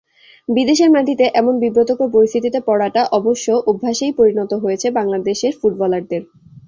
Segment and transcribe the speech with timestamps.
[0.49, 6.21] বিদেশের মাটিতে এমন বিব্রতকর পরিস্থিতিতে পড়াটা অবশ্য অভ্যাসেই পরিণত হয়েছে বাংলাদেশের ফুটবলারদের।